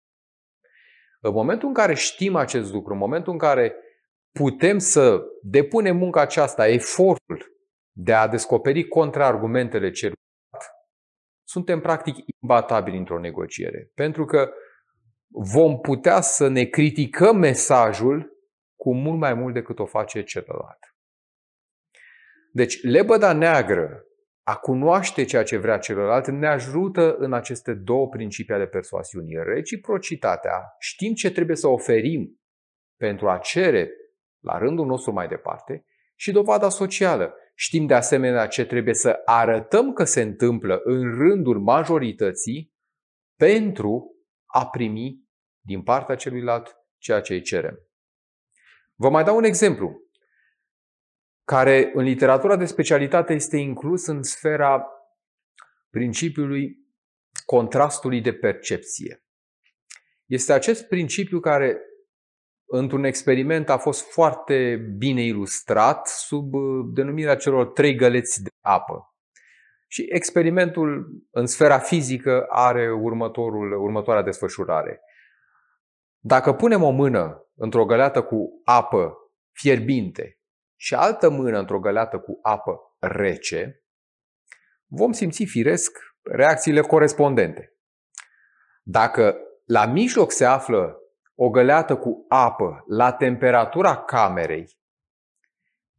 În 1.26 1.34
momentul 1.34 1.68
în 1.68 1.74
care 1.74 1.94
știm 1.94 2.36
acest 2.36 2.72
lucru, 2.74 2.94
în 2.94 3.00
momentul 3.00 3.32
în 3.32 3.38
care 3.38 3.76
putem 4.32 4.78
să 4.78 5.24
depunem 5.42 5.98
munca 5.98 6.22
aceasta, 6.22 6.68
efortul 6.68 7.58
de 7.92 8.14
a 8.14 8.28
descoperi 8.28 8.88
contraargumentele 8.88 9.92
celuilalt, 9.92 10.20
suntem 11.44 11.80
practic 11.80 12.16
imbatabili 12.42 12.98
într-o 12.98 13.20
negociere. 13.20 13.92
Pentru 13.94 14.26
că 14.26 14.52
vom 15.28 15.80
putea 15.80 16.22
să 16.22 16.48
ne 16.48 16.64
criticăm 16.64 17.38
mesajul 17.38 18.38
cu 18.76 18.96
mult 18.96 19.20
mai 19.20 19.34
mult 19.34 19.54
decât 19.54 19.80
o 19.80 19.86
face 19.86 20.24
celălalt. 20.24 20.96
Deci, 22.52 22.84
lebăda 22.84 23.34
neagră 23.34 24.06
a 24.44 24.56
cunoaște 24.56 25.24
ceea 25.24 25.44
ce 25.44 25.58
vrea 25.58 25.78
celălalt 25.78 26.28
ne 26.28 26.48
ajută 26.48 27.16
în 27.16 27.34
aceste 27.34 27.74
două 27.74 28.10
principii 28.10 28.54
ale 28.54 28.68
persoasiunii. 28.68 29.44
Reciprocitatea, 29.44 30.76
știm 30.80 31.14
ce 31.14 31.32
trebuie 31.32 31.56
să 31.56 31.68
oferim 31.68 32.42
pentru 32.98 33.30
a 33.30 33.38
cere 33.38 33.90
la 34.40 34.58
rândul 34.58 34.86
nostru 34.86 35.12
mai 35.12 35.28
departe 35.28 35.86
și 36.16 36.32
dovada 36.32 36.70
socială. 36.70 37.36
Știm 37.56 37.86
de 37.86 37.94
asemenea 37.94 38.48
ce 38.48 38.66
trebuie 38.66 38.94
să 38.94 39.22
arătăm 39.26 39.94
că 39.94 40.04
se 40.04 40.22
întâmplă 40.22 40.82
în 40.84 41.18
rândul 41.18 41.60
majorității 41.60 42.74
pentru 43.40 44.16
a 44.46 44.68
primi 44.68 45.24
din 45.66 45.84
partea 45.84 46.16
celuilalt 46.16 46.78
ceea 46.98 47.22
ce 47.22 47.34
îi 47.34 47.42
cerem. 47.42 47.80
Vă 48.96 49.10
mai 49.10 49.24
dau 49.24 49.36
un 49.36 49.44
exemplu 49.44 50.03
care 51.46 51.92
în 51.94 52.04
literatura 52.04 52.56
de 52.56 52.66
specialitate 52.66 53.34
este 53.34 53.58
inclus 53.58 54.06
în 54.06 54.24
sfera 54.24 54.86
principiului 55.90 56.78
contrastului 57.46 58.22
de 58.22 58.34
percepție. 58.34 59.24
Este 60.26 60.54
acest 60.54 60.88
principiu 60.88 61.40
care 61.40 61.78
într-un 62.66 63.04
experiment 63.04 63.70
a 63.70 63.78
fost 63.78 64.12
foarte 64.12 64.76
bine 64.98 65.22
ilustrat 65.22 66.08
sub 66.08 66.54
uh, 66.54 66.86
denumirea 66.94 67.36
celor 67.36 67.68
trei 67.68 67.96
găleți 67.96 68.44
de 68.44 68.50
apă. 68.62 69.16
Și 69.88 70.06
experimentul 70.10 71.08
în 71.32 71.46
sfera 71.46 71.80
fizică 71.80 72.46
are 72.50 72.92
următorul, 72.92 73.84
următoarea 73.84 74.24
desfășurare. 74.24 75.02
Dacă 76.20 76.54
punem 76.54 76.84
o 76.84 76.90
mână 76.90 77.48
într-o 77.56 77.86
găleată 77.86 78.24
cu 78.24 78.62
apă 78.64 79.18
fierbinte 79.52 80.38
și 80.84 80.96
altă 80.96 81.30
mână 81.30 81.60
într-o 81.60 81.80
găleată 81.80 82.20
cu 82.20 82.40
apă 82.42 82.96
rece, 83.00 83.84
vom 84.86 85.12
simți 85.12 85.44
firesc 85.44 85.98
reacțiile 86.22 86.82
corespondente. 86.82 87.78
Dacă 88.82 89.38
la 89.66 89.86
mijloc 89.86 90.32
se 90.32 90.46
află 90.46 90.98
o 91.36 91.50
găleată 91.50 91.98
cu 91.98 92.26
apă 92.28 92.84
la 92.88 93.12
temperatura 93.12 93.98
camerei 93.98 94.78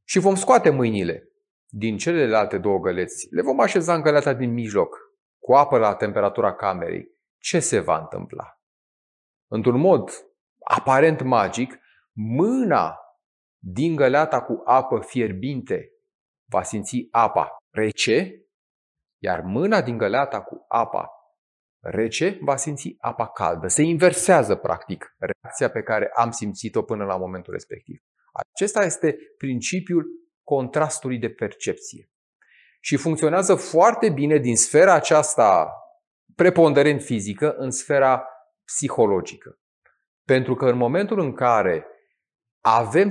și 0.04 0.18
vom 0.18 0.34
scoate 0.34 0.70
mâinile 0.70 1.28
din 1.66 1.96
celelalte 1.96 2.58
două 2.58 2.78
găleți, 2.78 3.26
le 3.30 3.42
vom 3.42 3.60
așeza 3.60 3.94
în 3.94 4.02
găleata 4.02 4.32
din 4.32 4.52
mijloc 4.52 4.98
cu 5.38 5.54
apă 5.54 5.78
la 5.78 5.94
temperatura 5.94 6.54
camerei, 6.54 7.08
ce 7.38 7.60
se 7.60 7.80
va 7.80 7.98
întâmpla? 7.98 8.60
Într-un 9.50 9.80
mod 9.80 10.10
aparent 10.64 11.22
magic, 11.22 11.78
mâna 12.12 13.03
din 13.66 13.96
găleata 13.96 14.42
cu 14.42 14.62
apă 14.64 15.00
fierbinte 15.00 15.92
va 16.50 16.62
simți 16.62 17.08
apa 17.10 17.56
rece, 17.70 18.46
iar 19.22 19.40
mâna 19.40 19.82
din 19.82 19.96
găleata 19.96 20.42
cu 20.42 20.64
apa 20.68 21.10
rece 21.80 22.38
va 22.40 22.56
simți 22.56 22.94
apa 22.98 23.26
caldă. 23.26 23.68
Se 23.68 23.82
inversează, 23.82 24.54
practic, 24.54 25.16
reacția 25.18 25.70
pe 25.70 25.82
care 25.82 26.10
am 26.14 26.30
simțit-o 26.30 26.82
până 26.82 27.04
la 27.04 27.16
momentul 27.16 27.52
respectiv. 27.52 28.02
Acesta 28.32 28.84
este 28.84 29.16
principiul 29.36 30.06
contrastului 30.42 31.18
de 31.18 31.30
percepție. 31.30 32.10
Și 32.80 32.96
funcționează 32.96 33.54
foarte 33.54 34.10
bine 34.10 34.36
din 34.36 34.56
sfera 34.56 34.92
aceasta 34.92 35.72
preponderent 36.34 37.02
fizică 37.02 37.54
în 37.54 37.70
sfera 37.70 38.24
psihologică. 38.64 39.58
Pentru 40.26 40.54
că 40.54 40.66
în 40.66 40.76
momentul 40.76 41.18
în 41.18 41.34
care 41.34 41.86
avem 42.60 43.08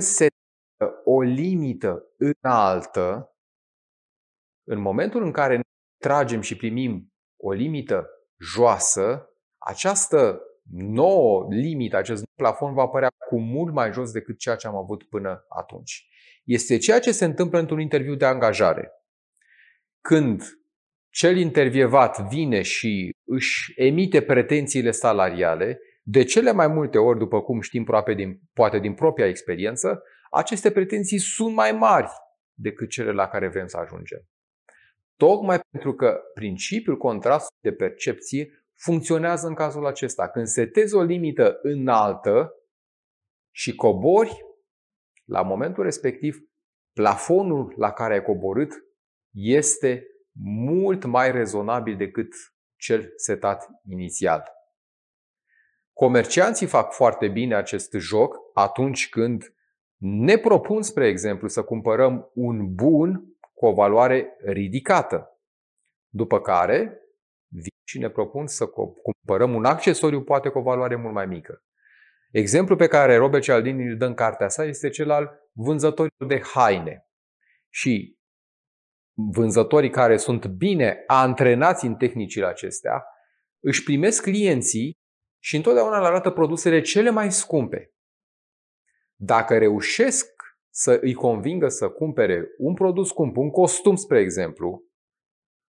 o 1.04 1.20
limită 1.20 2.04
înaltă, 2.16 3.34
în 4.64 4.78
momentul 4.78 5.22
în 5.22 5.30
care 5.30 5.60
tragem 5.98 6.40
și 6.40 6.56
primim 6.56 7.12
o 7.36 7.52
limită 7.52 8.08
joasă, 8.38 9.28
această 9.58 10.40
nouă 10.72 11.46
limită, 11.50 11.96
acest 11.96 12.24
plafon 12.34 12.74
va 12.74 12.86
părea 12.86 13.10
cu 13.28 13.40
mult 13.40 13.72
mai 13.72 13.92
jos 13.92 14.12
decât 14.12 14.38
ceea 14.38 14.56
ce 14.56 14.66
am 14.66 14.76
avut 14.76 15.04
până 15.04 15.44
atunci. 15.48 16.08
Este 16.44 16.78
ceea 16.78 17.00
ce 17.00 17.12
se 17.12 17.24
întâmplă 17.24 17.58
într-un 17.58 17.80
interviu 17.80 18.14
de 18.14 18.24
angajare. 18.24 18.92
Când 20.00 20.42
cel 21.10 21.36
intervievat 21.36 22.28
vine 22.28 22.62
și 22.62 23.16
își 23.24 23.72
emite 23.76 24.22
pretențiile 24.22 24.90
salariale, 24.90 25.80
de 26.02 26.24
cele 26.24 26.52
mai 26.52 26.66
multe 26.66 26.98
ori, 26.98 27.18
după 27.18 27.40
cum 27.40 27.60
știm 27.60 27.84
proape 27.84 28.14
din, 28.14 28.40
poate 28.52 28.78
din 28.78 28.94
propria 28.94 29.26
experiență, 29.26 30.02
aceste 30.34 30.70
pretenții 30.70 31.18
sunt 31.18 31.54
mai 31.54 31.72
mari 31.72 32.08
decât 32.54 32.88
cele 32.88 33.12
la 33.12 33.28
care 33.28 33.48
vrem 33.48 33.66
să 33.66 33.76
ajungem. 33.76 34.28
Tocmai 35.16 35.60
pentru 35.70 35.94
că 35.94 36.20
principiul 36.34 36.96
contrastului 36.96 37.70
de 37.70 37.72
percepție 37.72 38.66
funcționează 38.74 39.46
în 39.46 39.54
cazul 39.54 39.86
acesta. 39.86 40.28
Când 40.28 40.46
setezi 40.46 40.94
o 40.94 41.02
limită 41.02 41.58
înaltă 41.62 42.54
și 43.50 43.74
cobori, 43.74 44.44
la 45.24 45.42
momentul 45.42 45.82
respectiv, 45.82 46.36
plafonul 46.92 47.74
la 47.76 47.92
care 47.92 48.14
ai 48.14 48.22
coborât 48.22 48.72
este 49.32 50.06
mult 50.42 51.04
mai 51.04 51.32
rezonabil 51.32 51.96
decât 51.96 52.28
cel 52.76 53.12
setat 53.16 53.68
inițial. 53.88 54.52
Comercianții 55.92 56.66
fac 56.66 56.92
foarte 56.92 57.28
bine 57.28 57.54
acest 57.54 57.92
joc 57.92 58.36
atunci 58.54 59.08
când 59.08 59.53
ne 60.06 60.38
propun, 60.38 60.82
spre 60.82 61.06
exemplu, 61.08 61.48
să 61.48 61.62
cumpărăm 61.62 62.30
un 62.34 62.74
bun 62.74 63.24
cu 63.54 63.66
o 63.66 63.72
valoare 63.72 64.36
ridicată. 64.44 65.38
După 66.08 66.40
care 66.40 67.00
vin 67.48 67.76
și 67.84 67.98
ne 67.98 68.08
propun 68.08 68.46
să 68.46 68.66
cumpărăm 69.02 69.54
un 69.54 69.64
accesoriu 69.64 70.22
poate 70.22 70.48
cu 70.48 70.58
o 70.58 70.62
valoare 70.62 70.96
mult 70.96 71.14
mai 71.14 71.26
mică. 71.26 71.62
Exemplul 72.30 72.78
pe 72.78 72.86
care 72.86 73.16
Robert 73.16 73.42
Cialdini 73.42 73.88
îl 73.88 73.96
dă 73.96 74.06
în 74.06 74.14
cartea 74.14 74.48
sa 74.48 74.64
este 74.64 74.88
cel 74.88 75.10
al 75.10 75.50
vânzătorilor 75.52 76.28
de 76.28 76.40
haine. 76.40 77.08
Și 77.70 78.18
vânzătorii 79.12 79.90
care 79.90 80.16
sunt 80.16 80.46
bine 80.46 81.02
antrenați 81.06 81.86
în 81.86 81.94
tehnicile 81.94 82.46
acestea 82.46 83.04
își 83.60 83.82
primesc 83.82 84.22
clienții 84.22 84.98
și 85.42 85.56
întotdeauna 85.56 86.00
le 86.00 86.06
arată 86.06 86.30
produsele 86.30 86.80
cele 86.80 87.10
mai 87.10 87.32
scumpe. 87.32 87.93
Dacă 89.20 89.58
reușesc 89.58 90.32
să 90.74 90.98
îi 91.00 91.14
convingă 91.14 91.68
să 91.68 91.88
cumpere 91.88 92.48
un 92.58 92.74
produs 92.74 93.08
scump, 93.08 93.36
un 93.36 93.50
costum, 93.50 93.96
spre 93.96 94.20
exemplu, 94.20 94.84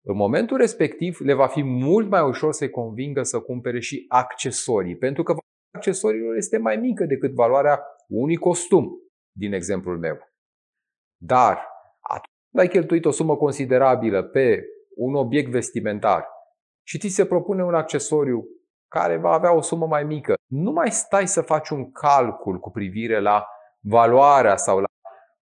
în 0.05 0.15
momentul 0.15 0.57
respectiv 0.57 1.19
le 1.19 1.33
va 1.33 1.47
fi 1.47 1.63
mult 1.63 2.09
mai 2.09 2.21
ușor 2.21 2.53
să-i 2.53 2.69
convingă 2.69 3.23
să 3.23 3.39
cumpere 3.39 3.79
și 3.79 4.05
accesorii, 4.07 4.97
pentru 4.97 5.23
că 5.23 5.31
valoarea 5.31 5.77
accesoriilor 5.77 6.35
este 6.35 6.57
mai 6.57 6.75
mică 6.75 7.05
decât 7.05 7.33
valoarea 7.33 7.81
unui 8.07 8.35
costum, 8.35 8.89
din 9.37 9.53
exemplul 9.53 9.99
meu. 9.99 10.17
Dar 11.21 11.67
atunci 11.99 12.33
când 12.49 12.63
ai 12.63 12.67
cheltuit 12.67 13.05
o 13.05 13.11
sumă 13.11 13.35
considerabilă 13.37 14.23
pe 14.23 14.65
un 14.95 15.15
obiect 15.15 15.51
vestimentar 15.51 16.27
și 16.87 16.97
ți 16.97 17.07
se 17.07 17.25
propune 17.25 17.63
un 17.63 17.73
accesoriu 17.73 18.45
care 18.95 19.17
va 19.17 19.31
avea 19.31 19.53
o 19.53 19.61
sumă 19.61 19.85
mai 19.85 20.03
mică, 20.03 20.33
nu 20.47 20.71
mai 20.71 20.91
stai 20.91 21.27
să 21.27 21.41
faci 21.41 21.69
un 21.69 21.91
calcul 21.91 22.59
cu 22.59 22.71
privire 22.71 23.19
la 23.19 23.47
valoarea 23.79 24.55
sau 24.55 24.79
la 24.79 24.87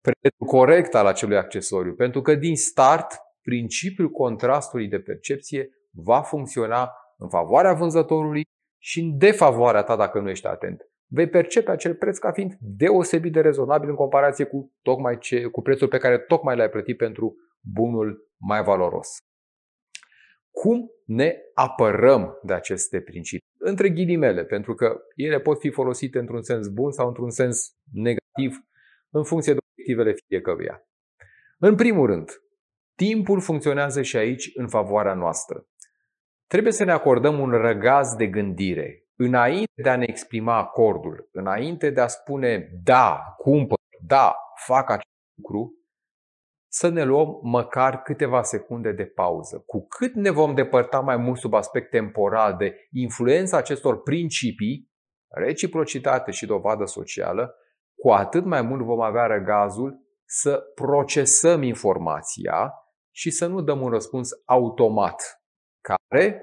prețul 0.00 0.46
corect 0.46 0.94
al 0.94 1.06
acelui 1.06 1.36
accesoriu, 1.36 1.94
pentru 1.94 2.22
că 2.22 2.34
din 2.34 2.56
start 2.56 3.06
principiul 3.42 4.10
contrastului 4.10 4.88
de 4.88 4.98
percepție 5.00 5.68
va 5.90 6.20
funcționa 6.20 6.92
în 7.16 7.28
favoarea 7.28 7.72
vânzătorului 7.72 8.44
și 8.78 9.00
în 9.00 9.18
defavoarea 9.18 9.82
ta 9.82 9.96
dacă 9.96 10.20
nu 10.20 10.30
ești 10.30 10.46
atent. 10.46 10.82
Vei 11.10 11.28
percepe 11.28 11.70
acel 11.70 11.94
preț 11.94 12.18
ca 12.18 12.32
fiind 12.32 12.56
deosebit 12.60 13.32
de 13.32 13.40
rezonabil 13.40 13.88
în 13.88 13.94
comparație 13.94 14.44
cu, 14.44 14.72
tocmai 14.82 15.18
ce, 15.18 15.44
cu 15.44 15.62
prețul 15.62 15.88
pe 15.88 15.98
care 15.98 16.18
tocmai 16.18 16.56
l-ai 16.56 16.68
plătit 16.68 16.96
pentru 16.96 17.36
bunul 17.60 18.30
mai 18.36 18.62
valoros. 18.62 19.16
Cum 20.50 20.90
ne 21.08 21.36
apărăm 21.54 22.38
de 22.42 22.52
aceste 22.52 23.00
principii? 23.00 23.46
Între 23.58 23.88
ghilimele, 23.90 24.44
pentru 24.44 24.74
că 24.74 25.00
ele 25.14 25.40
pot 25.40 25.58
fi 25.58 25.70
folosite 25.70 26.18
într-un 26.18 26.42
sens 26.42 26.68
bun 26.68 26.90
sau 26.92 27.08
într-un 27.08 27.30
sens 27.30 27.76
negativ, 27.92 28.64
în 29.10 29.24
funcție 29.24 29.52
de 29.52 29.58
obiectivele 29.70 30.14
fiecăruia. 30.26 30.82
În 31.58 31.74
primul 31.74 32.06
rând, 32.06 32.30
timpul 32.94 33.40
funcționează 33.40 34.02
și 34.02 34.16
aici 34.16 34.50
în 34.54 34.68
favoarea 34.68 35.14
noastră. 35.14 35.66
Trebuie 36.46 36.72
să 36.72 36.84
ne 36.84 36.92
acordăm 36.92 37.38
un 37.38 37.50
răgaz 37.50 38.14
de 38.14 38.26
gândire 38.26 39.08
înainte 39.16 39.82
de 39.82 39.88
a 39.88 39.96
ne 39.96 40.04
exprima 40.08 40.56
acordul, 40.56 41.28
înainte 41.32 41.90
de 41.90 42.00
a 42.00 42.06
spune 42.06 42.70
da, 42.82 43.34
cumpăr, 43.36 43.78
da, 44.06 44.36
fac 44.54 44.90
acest 44.90 45.14
lucru, 45.34 45.77
să 46.68 46.88
ne 46.88 47.04
luăm 47.04 47.40
măcar 47.42 48.02
câteva 48.02 48.42
secunde 48.42 48.92
de 48.92 49.04
pauză. 49.04 49.62
Cu 49.66 49.86
cât 49.86 50.14
ne 50.14 50.30
vom 50.30 50.54
depărta 50.54 51.00
mai 51.00 51.16
mult 51.16 51.38
sub 51.38 51.54
aspect 51.54 51.90
temporal 51.90 52.56
de 52.56 52.88
influența 52.90 53.56
acestor 53.56 54.02
principii, 54.02 54.90
reciprocitate 55.28 56.30
și 56.30 56.46
dovadă 56.46 56.84
socială, 56.84 57.54
cu 57.96 58.10
atât 58.10 58.44
mai 58.44 58.62
mult 58.62 58.84
vom 58.84 59.00
avea 59.00 59.26
răgazul 59.26 60.06
să 60.24 60.58
procesăm 60.74 61.62
informația 61.62 62.72
și 63.14 63.30
să 63.30 63.46
nu 63.46 63.62
dăm 63.62 63.80
un 63.80 63.90
răspuns 63.90 64.30
automat, 64.44 65.42
care, 65.80 66.42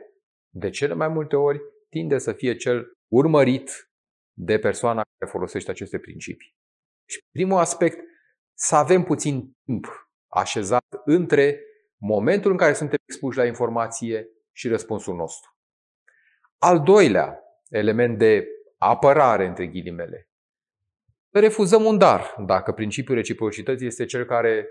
de 0.53 0.69
cele 0.69 0.93
mai 0.93 1.07
multe 1.07 1.35
ori, 1.35 1.59
tinde 1.89 2.17
să 2.17 2.33
fie 2.33 2.55
cel 2.55 2.85
urmărit 3.11 3.89
de 4.37 4.59
persoana 4.59 5.01
care 5.17 5.31
folosește 5.31 5.71
aceste 5.71 5.99
principii. 5.99 6.55
Și 7.09 7.19
primul 7.31 7.57
aspect, 7.57 7.99
să 8.57 8.75
avem 8.75 9.03
puțin 9.03 9.51
timp 9.65 10.04
așezat 10.35 11.01
între 11.05 11.59
momentul 11.97 12.51
în 12.51 12.57
care 12.57 12.73
suntem 12.73 12.97
expuși 13.05 13.37
la 13.37 13.45
informație 13.45 14.29
și 14.51 14.67
răspunsul 14.67 15.15
nostru. 15.15 15.57
Al 16.57 16.81
doilea 16.81 17.39
element 17.69 18.17
de 18.17 18.47
apărare, 18.77 19.45
între 19.45 19.67
ghilimele, 19.67 20.29
refuzăm 21.29 21.83
un 21.83 21.97
dar 21.97 22.35
dacă 22.45 22.71
principiul 22.71 23.15
reciprocității 23.15 23.87
este 23.87 24.05
cel 24.05 24.25
care 24.25 24.67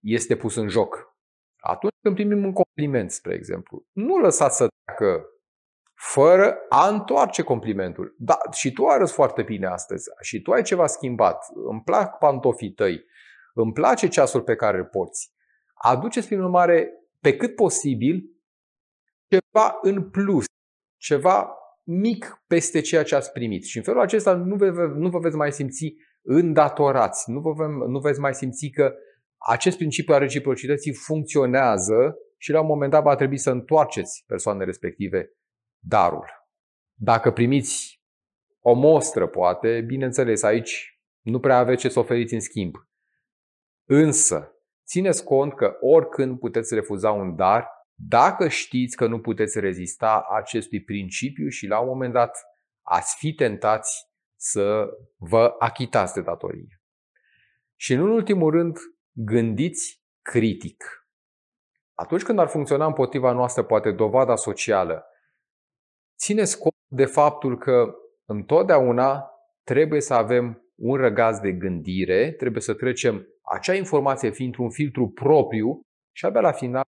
este 0.00 0.36
pus 0.36 0.56
în 0.56 0.68
joc. 0.68 1.16
Atunci 1.56 1.92
când 2.02 2.14
primim 2.14 2.44
un 2.44 2.52
compliment, 2.52 3.10
spre 3.10 3.34
exemplu, 3.34 3.86
nu 3.92 4.16
lăsați 4.16 4.56
să 4.56 4.66
treacă 4.84 5.26
fără 5.94 6.56
a 6.68 6.88
întoarce 6.88 7.42
complimentul. 7.42 8.14
Da, 8.18 8.38
și 8.52 8.72
tu 8.72 8.86
arăți 8.86 9.12
foarte 9.12 9.42
bine 9.42 9.66
astăzi 9.66 10.08
și 10.20 10.42
tu 10.42 10.52
ai 10.52 10.62
ceva 10.62 10.86
schimbat. 10.86 11.44
Îmi 11.54 11.82
plac 11.82 12.18
pantofii 12.18 12.72
tăi, 12.72 13.04
îmi 13.62 13.72
place 13.72 14.08
ceasul 14.08 14.42
pe 14.42 14.54
care 14.54 14.78
îl 14.78 14.84
porți. 14.84 15.32
Aduceți, 15.74 16.26
prin 16.26 16.40
urmare, 16.40 16.90
pe 17.20 17.36
cât 17.36 17.54
posibil, 17.54 18.24
ceva 19.28 19.78
în 19.82 20.10
plus, 20.10 20.44
ceva 20.96 21.52
mic 21.84 22.42
peste 22.46 22.80
ceea 22.80 23.02
ce 23.02 23.14
ați 23.14 23.32
primit. 23.32 23.64
Și 23.64 23.76
în 23.76 23.82
felul 23.82 24.00
acesta 24.00 24.34
nu 24.34 24.56
vă, 24.56 24.70
nu 24.96 25.08
vă 25.08 25.18
veți 25.18 25.36
mai 25.36 25.52
simți 25.52 25.94
îndatorați, 26.22 27.30
nu, 27.30 27.40
vă, 27.40 27.66
nu 27.66 27.98
veți 27.98 28.20
mai 28.20 28.34
simți 28.34 28.68
că 28.68 28.94
acest 29.36 29.76
principiu 29.76 30.14
al 30.14 30.20
reciprocității 30.20 30.94
funcționează 30.94 32.16
și 32.36 32.50
la 32.50 32.60
un 32.60 32.66
moment 32.66 32.90
dat 32.90 33.02
va 33.02 33.14
trebui 33.14 33.38
să 33.38 33.50
întoarceți 33.50 34.24
persoanele 34.26 34.64
respective 34.64 35.30
darul. 35.78 36.26
Dacă 36.94 37.30
primiți 37.30 38.02
o 38.60 38.72
mostră, 38.72 39.26
poate, 39.26 39.80
bineînțeles, 39.86 40.42
aici 40.42 41.00
nu 41.20 41.40
prea 41.40 41.58
aveți 41.58 41.80
ce 41.80 41.88
să 41.88 41.98
oferiți 41.98 42.34
în 42.34 42.40
schimb. 42.40 42.74
Însă, 43.90 44.52
țineți 44.86 45.24
cont 45.24 45.54
că 45.54 45.76
oricând 45.80 46.38
puteți 46.38 46.74
refuza 46.74 47.10
un 47.10 47.36
dar 47.36 47.68
dacă 47.94 48.48
știți 48.48 48.96
că 48.96 49.06
nu 49.06 49.20
puteți 49.20 49.60
rezista 49.60 50.26
acestui 50.30 50.82
principiu 50.82 51.48
și 51.48 51.66
la 51.66 51.80
un 51.80 51.86
moment 51.86 52.12
dat 52.12 52.38
ați 52.82 53.16
fi 53.18 53.34
tentați 53.34 54.06
să 54.36 54.88
vă 55.16 55.54
achitați 55.58 56.14
de 56.14 56.20
datorie. 56.20 56.82
Și 57.76 57.92
în 57.92 58.00
ultimul 58.00 58.50
rând, 58.50 58.78
gândiți 59.12 60.02
critic. 60.22 61.08
Atunci 61.94 62.22
când 62.22 62.38
ar 62.38 62.48
funcționa 62.48 62.86
împotriva 62.86 63.32
noastră 63.32 63.62
poate 63.62 63.90
dovada 63.90 64.36
socială, 64.36 65.04
țineți 66.18 66.58
cont 66.58 66.74
de 66.86 67.04
faptul 67.04 67.58
că 67.58 67.94
întotdeauna 68.24 69.30
trebuie 69.64 70.00
să 70.00 70.14
avem 70.14 70.62
un 70.74 70.96
răgaz 70.96 71.38
de 71.38 71.52
gândire, 71.52 72.32
trebuie 72.32 72.62
să 72.62 72.74
trecem 72.74 73.26
acea 73.50 73.74
informație 73.74 74.30
fiind 74.30 74.56
un 74.56 74.70
filtru 74.70 75.08
propriu 75.08 75.80
și 76.12 76.24
abia 76.24 76.40
la 76.40 76.52
final 76.52 76.84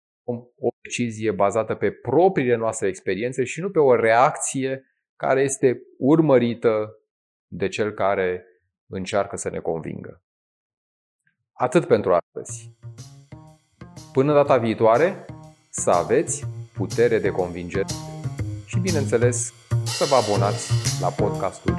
o 0.58 0.68
decizie 0.80 1.30
bazată 1.30 1.74
pe 1.74 1.90
propriile 1.90 2.54
noastre 2.54 2.88
experiențe 2.88 3.44
și 3.44 3.60
nu 3.60 3.70
pe 3.70 3.78
o 3.78 3.94
reacție 3.94 4.84
care 5.16 5.42
este 5.42 5.82
urmărită 5.98 6.98
de 7.46 7.68
cel 7.68 7.90
care 7.92 8.44
încearcă 8.86 9.36
să 9.36 9.50
ne 9.50 9.58
convingă. 9.58 10.22
Atât 11.52 11.86
pentru 11.86 12.14
astăzi. 12.14 12.70
Până 14.12 14.32
data 14.32 14.56
viitoare, 14.56 15.24
să 15.70 15.90
aveți 15.90 16.46
putere 16.74 17.18
de 17.18 17.30
convingere 17.30 17.86
și, 18.66 18.78
bineînțeles, 18.78 19.52
să 19.84 20.04
vă 20.04 20.14
abonați 20.14 21.00
la 21.00 21.08
podcastul 21.08 21.78